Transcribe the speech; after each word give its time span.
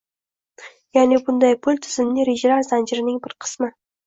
Yaʼni 0.97 1.19
bunday 1.27 1.53
pul 1.67 1.77
tizimli 1.83 2.27
rejalar 2.31 2.65
zanjirining 2.71 3.23
bir 3.29 3.37
qismi. 3.47 3.73